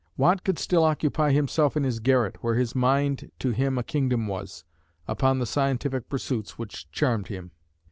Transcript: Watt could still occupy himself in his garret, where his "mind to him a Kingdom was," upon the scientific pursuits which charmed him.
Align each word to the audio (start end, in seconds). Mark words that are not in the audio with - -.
Watt 0.17 0.43
could 0.43 0.57
still 0.57 0.83
occupy 0.83 1.29
himself 1.31 1.77
in 1.77 1.83
his 1.83 1.99
garret, 1.99 2.37
where 2.41 2.55
his 2.55 2.73
"mind 2.73 3.31
to 3.37 3.51
him 3.51 3.77
a 3.77 3.83
Kingdom 3.83 4.25
was," 4.25 4.63
upon 5.07 5.37
the 5.37 5.45
scientific 5.45 6.09
pursuits 6.09 6.57
which 6.57 6.89
charmed 6.91 7.27
him. 7.27 7.51